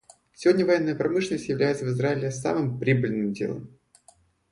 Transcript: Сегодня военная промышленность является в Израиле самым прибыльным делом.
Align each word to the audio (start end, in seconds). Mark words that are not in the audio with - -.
Сегодня 0.33 0.65
военная 0.65 0.95
промышленность 0.95 1.47
является 1.47 1.85
в 1.85 1.89
Израиле 1.89 2.31
самым 2.31 2.79
прибыльным 2.79 3.33
делом. 3.33 3.77